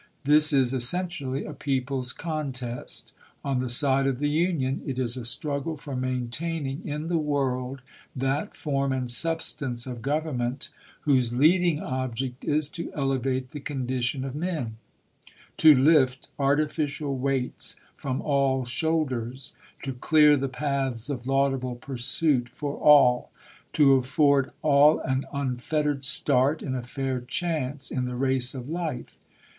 This 0.23 0.51
is 0.51 0.73
essentially 0.73 1.45
a 1.45 1.53
people's 1.53 2.11
contest. 2.11 3.13
On 3.45 3.59
the 3.59 3.69
side 3.69 4.07
of 4.07 4.17
the 4.17 4.31
Union 4.31 4.81
it 4.83 4.97
is 4.97 5.15
a 5.15 5.23
struggle 5.23 5.77
for 5.77 5.95
maintaining 5.95 6.87
in 6.87 7.05
the 7.05 7.19
world 7.19 7.81
that 8.15 8.55
form 8.55 8.91
and 8.93 9.11
substance 9.11 9.85
of 9.85 10.01
Government 10.01 10.69
whose 11.01 11.35
leading 11.37 11.81
object 11.83 12.43
is 12.43 12.67
to 12.69 12.91
elevate 12.95 13.49
the 13.49 13.59
condition 13.59 14.25
of 14.25 14.33
men; 14.33 14.77
to 15.57 15.75
lift 15.75 16.29
artificial 16.39 17.15
weights 17.15 17.75
from 17.95 18.23
aU 18.23 18.63
shoulders; 18.65 19.53
to 19.83 19.93
clear 19.93 20.35
the 20.35 20.49
paths 20.49 21.11
of 21.11 21.27
laudable 21.27 21.75
pursuit 21.75 22.49
for 22.49 22.75
all; 22.75 23.29
to 23.73 23.93
afford 23.93 24.49
all 24.63 24.97
an 25.01 25.25
unfet 25.31 25.85
tered 25.85 26.03
start 26.03 26.63
and 26.63 26.75
a 26.75 26.81
fair 26.81 27.21
chance 27.21 27.91
in 27.91 28.05
the 28.05 28.15
race 28.15 28.55
of 28.55 28.67
life. 28.67 29.19